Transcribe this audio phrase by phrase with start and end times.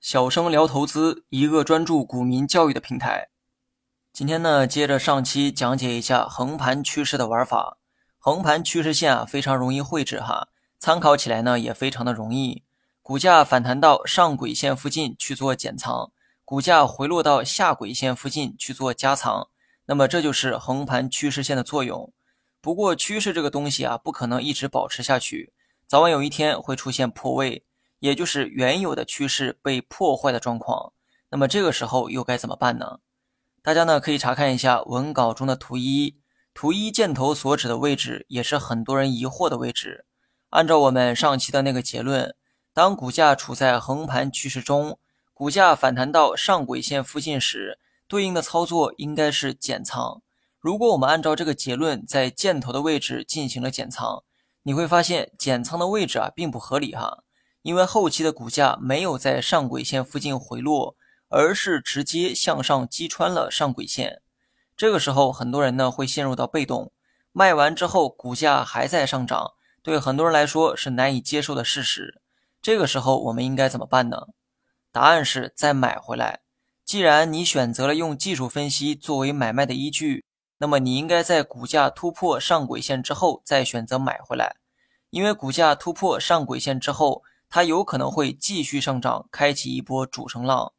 [0.00, 3.28] 小生聊投资，一个专注股民教育的平台。
[4.12, 7.78] 今天呢，接着上期讲解一下横盘趋势的玩法。
[8.18, 10.48] 横盘趋势线啊，非常容易绘制哈，
[10.80, 12.64] 参考起来呢也非常的容易。
[13.02, 16.10] 股价反弹到上轨线附近去做减仓，
[16.44, 19.48] 股价回落到下轨线附近去做加仓，
[19.84, 22.12] 那么这就是横盘趋势线的作用。
[22.60, 25.52] 不过趋势这个东西啊，不可能一直保持下去，
[25.88, 27.64] 早晚有一天会出现破位，
[28.00, 30.92] 也就是原有的趋势被破坏的状况。
[31.30, 32.98] 那么这个时候又该怎么办呢？
[33.62, 36.16] 大家呢可以查看一下文稿中的图一。
[36.52, 40.06] 图一箭头所指的位置，也是很多人疑惑的位置。
[40.50, 42.34] 按照我们上期的那个结论，
[42.72, 44.98] 当股价处在横盘趋势中，
[45.34, 50.22] 股价反弹到上轨线附近时，对应的操作应该是减仓。
[50.58, 54.24] 如果我们按照这个结论，在箭头的位置进行了减仓，
[54.66, 57.22] 你会发现减仓的位置啊并不合理哈，
[57.62, 60.96] 因为后期的股价没有在上轨线附近回落，
[61.28, 64.22] 而是直接向上击穿了上轨线。
[64.76, 66.90] 这个时候，很多人呢会陷入到被动，
[67.30, 69.52] 卖完之后股价还在上涨，
[69.84, 72.20] 对很多人来说是难以接受的事实。
[72.60, 74.26] 这个时候我们应该怎么办呢？
[74.90, 76.40] 答案是再买回来。
[76.84, 80.24] 既然你选择了用技术分析作为买卖的依据，
[80.58, 84.56] 那么你应该在股价突破上轨线之后再选择买回来，
[85.10, 90.72] 因为股价突破上轨线之后，它有可能会继续上涨，开启一波主升浪。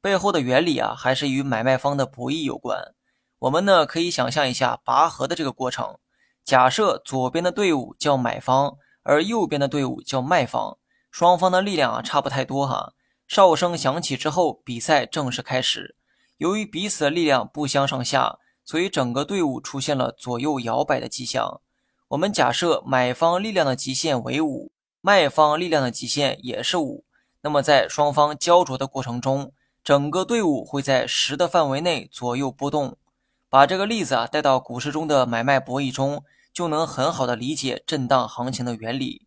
[0.00, 2.94] 背后的原理啊，还是与买卖方的博弈有关。
[3.38, 5.98] 我们呢可以想象一下拔河的这个过程。
[6.44, 10.76] 假设左边的队伍叫买方，而右边的队伍叫卖方，
[11.10, 12.92] 双方的力量啊差不太多哈。
[13.26, 15.96] 哨声响起之后，比赛正式开始。
[16.36, 21.60] 由于彼此的力量不相上下，所以整个队伍出现了左右摇摆的迹象。
[22.08, 27.04] 我们假设买方力量的极限为五，卖方力量的极限也是五。
[27.42, 32.96] 那么在双方焦灼的过程中，整个队伍会在十的范围内左右波动。
[33.50, 39.26] 把这个例子啊带到股市中的买卖博弈中，就能很好的理解震荡行情的原理。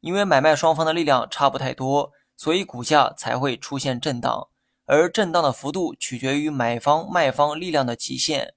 [0.00, 4.48] 因为买卖双方的力量差不太多，所以股价才会出现震荡。
[4.84, 8.54] 而震荡的幅度取决于买方卖方力量的极限。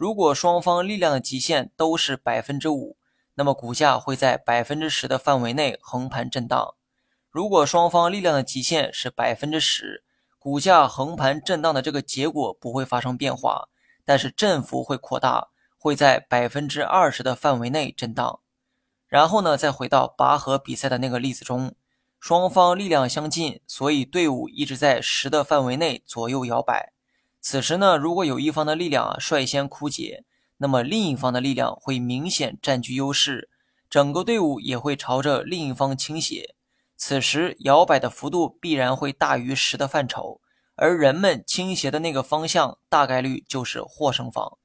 [0.00, 2.96] 如果双方力量的极限都是百分之五，
[3.34, 6.74] 那么股价会在百分之十的范围内横盘震荡。
[7.28, 10.02] 如果双方力量的极限是百分之十，
[10.38, 13.68] 股价横盘震荡的这个结果不会发生变化。
[14.02, 18.40] 但是振幅会扩大，会在百分之二十的范围内震荡。
[19.06, 21.74] 然后呢，再回到拔河比赛的那个例子中，
[22.18, 26.94] 双方力量相近，所以队伍一直在十的范围内左右摇摆。
[27.40, 30.24] 此时呢，如果有一方的力量啊率先枯竭，
[30.58, 33.48] 那么另一方的力量会明显占据优势，
[33.88, 36.54] 整个队伍也会朝着另一方倾斜。
[36.96, 40.40] 此时摇摆的幅度必然会大于十的范畴。
[40.76, 44.56] 而人们倾斜的那个方向，大概率就是获胜方。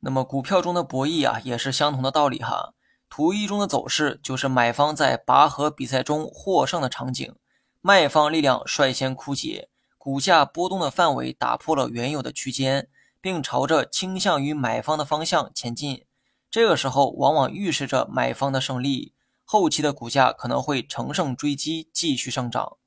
[0.00, 2.72] 那么股票中的博弈啊，也是相同的道理哈。
[3.10, 7.34] 图一中的走势就是买方在拔河比赛中获胜的场景，
[7.80, 9.68] 卖方力量率先枯竭，
[10.08, 12.88] 股价波动的范围打破了原有的区间，
[13.20, 16.06] 并朝着倾向于买方的方向前进。
[16.50, 19.12] 这个时候往往预示着买方的胜利，
[19.44, 22.78] 后期的股价可能会乘胜追击，继续上涨。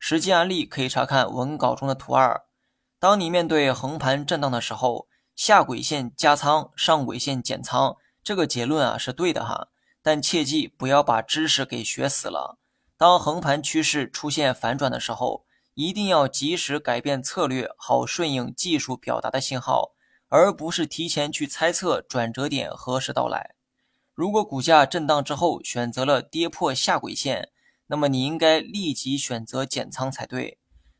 [0.00, 2.42] 实际案例可以查看文稿中的图二。
[2.98, 9.68] 当你面对横盘震荡的时候，下轨线加仓，上轨线减仓，这个结论啊是对的哈。
[10.02, 12.58] 但切记不要把知识给学死了。
[12.96, 19.92] 当横盘趋势出现反转的时候，一定要及时改变策略，好顺应技术表达的信号，
[20.28, 23.54] 而不是提前去猜测转折点何时到来。
[24.14, 27.50] 如果股价震荡之后选择了跌破下轨线，
[27.88, 30.58] 那么你应该立即选择减仓才对，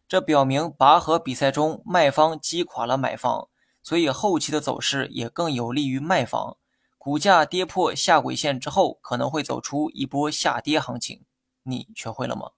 [0.08, 3.48] 这表明拔河比赛中卖方击垮了买方，
[3.80, 6.56] 所以后期的走势也更有利于卖方。
[6.98, 11.24] 股价跌破下轨线之后，可能会走出一波下跌行情。
[11.62, 12.50] 你学会了吗？